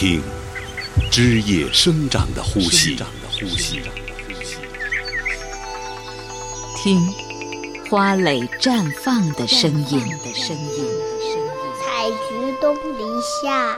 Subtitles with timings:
[0.00, 0.22] 听
[1.10, 2.96] 枝叶生长的呼吸，
[6.76, 7.00] 听
[7.90, 10.00] 花蕾绽放的声音。
[11.80, 13.02] 采菊东篱
[13.42, 13.76] 下，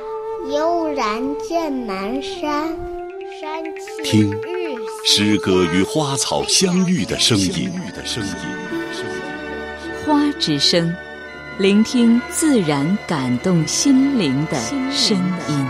[0.52, 2.77] 悠然见南山。
[4.05, 7.73] 听日诗歌与花草相遇的声音。
[10.05, 10.95] 花之声，
[11.60, 14.59] 聆听自然感动心灵的
[14.91, 15.14] 声
[15.46, 15.66] 音。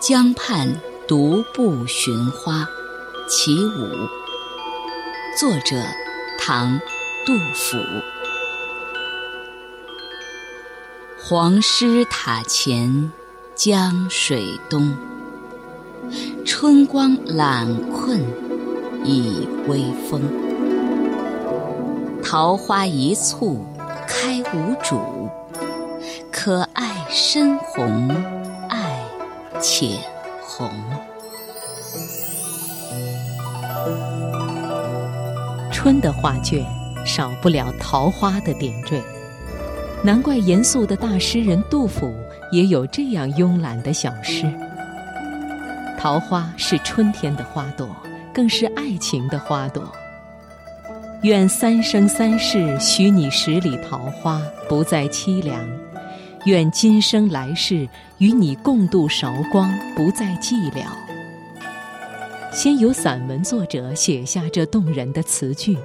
[0.00, 0.68] 江畔
[1.06, 2.68] 独步寻花，
[3.28, 4.08] 其五。
[5.38, 5.80] 作者：
[6.40, 6.72] 唐·
[7.24, 7.78] 杜甫。
[11.22, 13.12] 黄师塔前
[13.54, 14.92] 江水东，
[16.44, 18.20] 春光懒困
[19.04, 20.20] 倚微风。
[22.22, 23.64] 桃花一簇
[24.06, 25.28] 开无主，
[26.30, 28.08] 可爱深红
[28.68, 29.00] 爱
[29.60, 29.90] 浅
[30.40, 30.68] 红。
[35.70, 36.64] 春的画卷
[37.04, 39.00] 少不了桃花的点缀，
[40.02, 42.12] 难怪严肃的大诗人杜甫
[42.50, 44.52] 也有这样慵懒的小诗。
[46.02, 47.88] 桃花是春天的花朵，
[48.34, 49.88] 更是爱情的花朵。
[51.22, 55.60] 愿三生三世许你十里桃花，不再凄凉；
[56.44, 60.86] 愿今生来世与你共度韶光，不再寂寥。
[62.52, 65.78] 先有散文作者写下这动人的词句，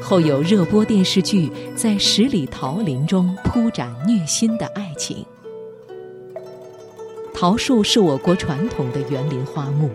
[0.00, 5.26] 后有热播电视剧在十里桃林中铺展虐心的爱情。
[7.40, 9.88] 桃树是我国传统的园林花木，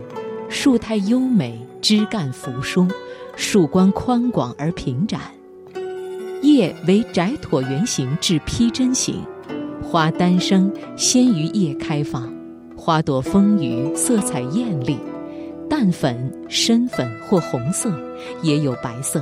[0.48, 2.88] 树态优美，枝干扶疏，
[3.36, 5.20] 树冠宽广而平展，
[6.42, 9.22] 叶为窄椭圆形至披针形，
[9.82, 12.34] 花单生先于叶开放，
[12.78, 14.98] 花朵丰腴，色彩艳丽。
[15.70, 17.92] 淡粉、深粉或红色，
[18.42, 19.22] 也有白色。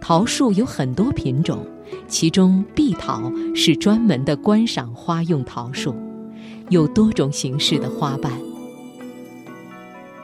[0.00, 1.64] 桃树有很多品种，
[2.08, 5.94] 其中碧桃是专门的观赏花用桃树，
[6.70, 8.32] 有多种形式的花瓣。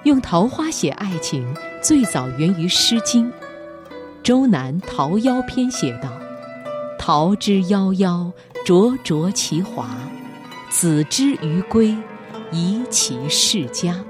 [0.04, 1.44] 用桃花写爱情，
[1.82, 3.26] 最早源于《诗经·
[4.22, 6.10] 周南·桃夭篇》写道
[6.98, 8.30] ：“桃之夭夭，
[8.64, 9.88] 灼灼其华。
[10.70, 11.96] 子之于归，
[12.52, 14.04] 宜其室家。”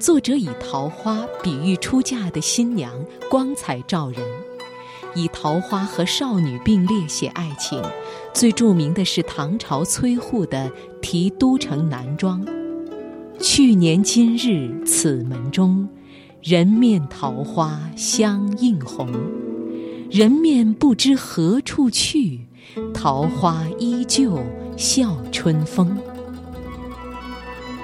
[0.00, 2.92] 作者以桃花比喻出嫁的新娘，
[3.30, 4.20] 光彩照人；
[5.14, 7.82] 以桃花和少女并列写爱情，
[8.32, 12.44] 最著名的是唐朝崔护的《题都城南庄》
[13.38, 15.88] ：“去年今日此门中，
[16.42, 19.08] 人面桃花相映红。
[20.10, 22.40] 人面不知何处去，
[22.92, 24.42] 桃花依旧
[24.76, 25.96] 笑春风。”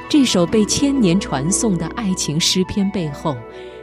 [0.08, 3.36] 这首被千年传颂的爱情诗篇背后，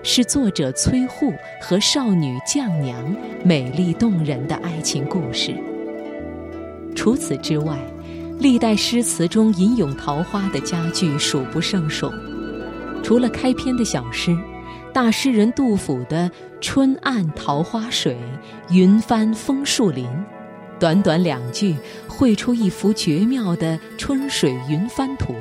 [0.07, 3.03] 是作者崔护和少女绛娘
[3.43, 5.51] 美丽动人的爱情故事。
[6.95, 7.75] 除此之外，
[8.39, 12.11] 历代诗词中吟咏桃花的佳句数不胜数。
[13.01, 14.37] 除了开篇的小诗，
[14.93, 16.29] 大诗人杜甫的
[16.61, 18.15] “春暗桃花水，
[18.69, 20.07] 云翻枫树林”，
[20.79, 21.75] 短短两句
[22.07, 25.33] 绘出一幅绝妙的春水云帆图。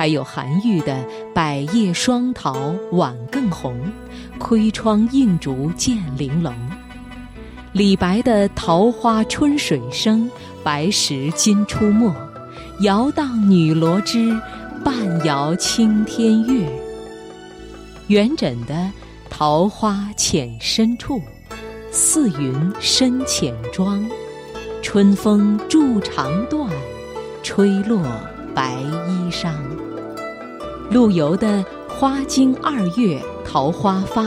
[0.00, 0.96] 还有韩愈的
[1.34, 3.78] “百叶双桃晚更红，
[4.38, 6.54] 窥窗映烛见玲珑”，
[7.74, 10.30] 李白的“桃花春水生，
[10.64, 12.10] 白石今出没，
[12.80, 14.34] 摇荡女萝枝，
[14.82, 16.66] 半摇青天月”，
[18.08, 18.90] 元稹的
[19.28, 21.20] “桃花浅深处，
[21.90, 24.02] 似云深浅妆，
[24.80, 26.70] 春风助长断，
[27.42, 28.02] 吹落”。
[28.52, 28.72] 白
[29.06, 29.52] 衣裳。
[30.90, 34.26] 陆游的“花经二月桃花发，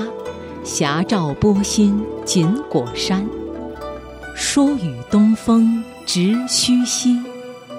[0.63, 3.27] 霞照波心锦裹山。
[4.33, 7.21] 疏雨东风直须蹊，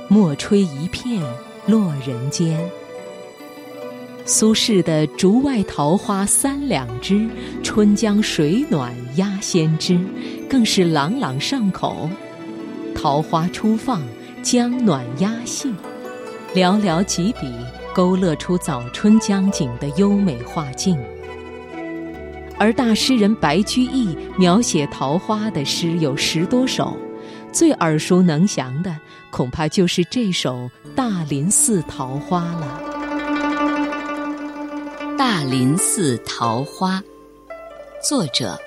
[0.07, 1.23] 莫吹一片
[1.65, 2.61] 落人间。”
[4.27, 7.27] 苏轼的“竹外桃花三两枝，
[7.63, 9.99] 春江水暖鸭先知”，
[10.47, 12.11] 更是朗朗上口。
[12.95, 14.03] 桃花初放，
[14.43, 15.75] 江暖鸭性。
[16.55, 17.51] 寥寥几笔，
[17.95, 20.99] 勾勒出早春江景的优美画境。
[22.59, 26.97] 而大诗人白居易描写桃花的诗有十多首，
[27.53, 28.97] 最耳熟能详的
[29.31, 32.81] 恐怕就是这首《大林寺桃花》了。
[35.17, 37.01] 《大林寺桃花》，
[38.07, 38.59] 作者：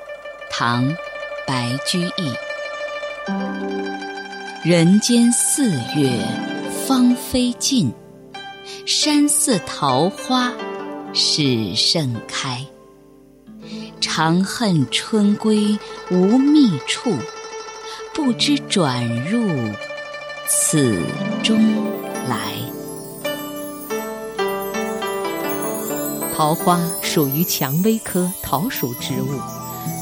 [0.50, 0.90] 唐·
[1.46, 2.34] 白居易。
[4.64, 6.12] 人间四月
[6.86, 7.94] 芳菲尽，
[8.86, 10.52] 山寺桃花
[11.14, 12.66] 始盛开。
[14.00, 15.78] 长恨春归
[16.10, 17.16] 无觅处，
[18.14, 19.48] 不知转入
[20.48, 21.02] 此
[21.44, 21.58] 中
[22.28, 22.54] 来。
[26.36, 29.40] 桃花属于蔷薇科桃属植物，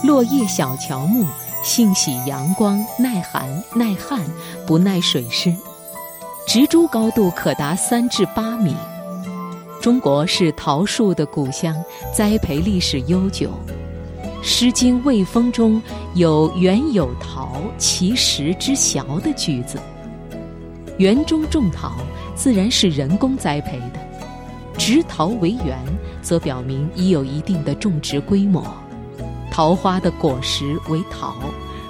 [0.03, 1.25] 落叶小乔木，
[1.63, 4.21] 性喜阳光，耐寒耐旱，
[4.68, 5.56] 不耐水湿。
[6.47, 8.75] 植株高度可达三至八米。
[9.81, 11.75] 中国是桃树的故乡，
[12.13, 13.50] 栽培历史悠久。
[14.44, 15.81] 《诗经·卫风》中
[16.13, 19.80] 有“园有桃，其实之小”的句子。
[21.00, 21.94] 园中种桃，
[22.36, 24.00] 自然是人工栽培的。
[24.77, 25.80] 植桃为园，
[26.21, 28.63] 则表明已有一定的种植规模。
[29.50, 31.36] 桃花的果实为桃，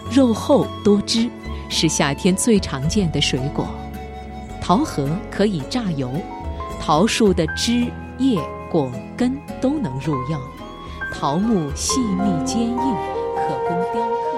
[0.10, 1.30] 肉厚多汁，
[1.70, 3.68] 是夏天最常见的水果。
[4.68, 6.12] 桃核可以榨油，
[6.82, 7.86] 桃树的枝
[8.18, 8.42] 叶
[8.72, 10.40] 果根都能入药。
[11.14, 14.35] 桃木细密坚硬，可供雕刻。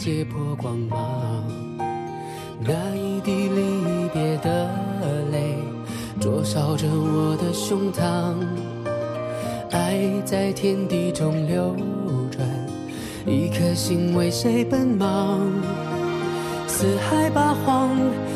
[0.00, 1.44] 灭了结魄光芒。
[2.58, 4.70] 那一滴离别的
[5.30, 5.56] 泪，
[6.18, 8.34] 灼烧着我的胸膛。
[9.70, 11.76] 爱在天地中流
[12.30, 12.46] 转，
[13.26, 15.40] 一颗心为谁奔忙？
[16.66, 17.90] 四海八荒，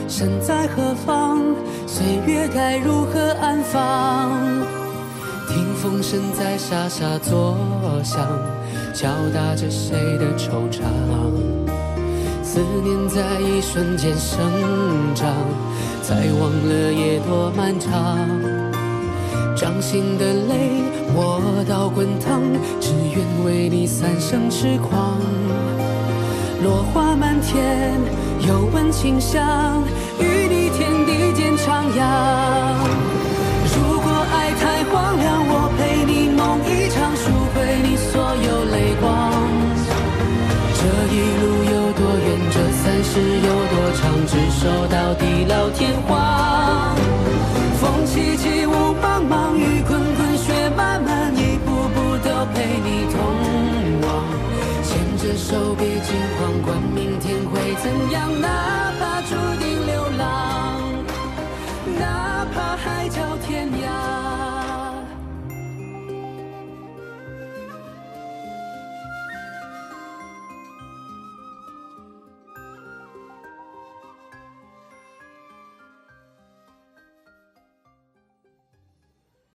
[0.08, 1.40] 身在何方？
[1.86, 4.30] 岁月该如何安放？
[5.48, 7.56] 听风声在沙沙作
[8.02, 8.26] 响，
[8.94, 10.82] 敲打着谁的惆怅？
[12.54, 14.38] 思念在一瞬间生
[15.12, 15.28] 长，
[16.04, 17.90] 才忘了夜多漫长。
[19.56, 20.84] 掌心的泪，
[21.16, 22.40] 我倒滚烫，
[22.80, 25.18] 只愿为你三生痴狂。
[26.62, 27.98] 落花满天，
[28.46, 29.82] 又闻清香，
[30.20, 32.63] 与你天地间徜徉。
[45.74, 46.94] 天荒。
[47.80, 53.18] 风凄凄，雾茫茫，雨滚滚，雪漫漫，一步步都陪你同
[54.02, 54.08] 往。
[54.82, 56.83] 牵着手，别惊慌，管？